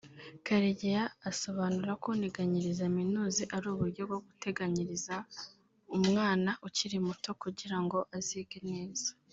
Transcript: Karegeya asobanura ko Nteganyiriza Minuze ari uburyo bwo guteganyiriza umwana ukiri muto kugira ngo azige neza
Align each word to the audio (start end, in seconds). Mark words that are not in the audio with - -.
Karegeya 0.45 1.03
asobanura 1.29 1.91
ko 2.03 2.09
Nteganyiriza 2.19 2.83
Minuze 2.97 3.41
ari 3.55 3.65
uburyo 3.73 4.01
bwo 4.09 4.19
guteganyiriza 4.25 5.15
umwana 5.97 6.51
ukiri 6.67 6.97
muto 7.07 7.29
kugira 7.41 7.77
ngo 7.83 7.99
azige 8.17 8.59
neza 8.71 9.09